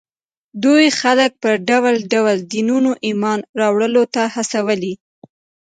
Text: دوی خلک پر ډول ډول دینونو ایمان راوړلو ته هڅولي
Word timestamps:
دوی 0.63 0.85
خلک 0.99 1.31
پر 1.41 1.53
ډول 1.69 1.95
ډول 2.13 2.37
دینونو 2.53 2.91
ایمان 3.07 3.39
راوړلو 3.59 4.03
ته 4.15 4.23
هڅولي 4.35 4.93